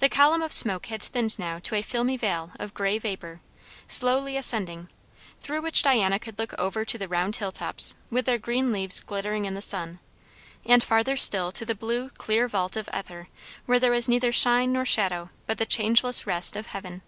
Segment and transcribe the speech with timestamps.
[0.00, 3.40] The column of smoke had thinned now to a filmy veil of grey vapour,
[3.86, 4.88] slowly ascending,
[5.40, 8.98] through which Diana could look over to the round hill tops, with their green leaves
[8.98, 10.00] glittering in the sun;
[10.66, 13.28] and farther still, to the blue, clear vault of ether,
[13.66, 17.02] where there was neither shine nor shadow, but the changeless rest of heaven.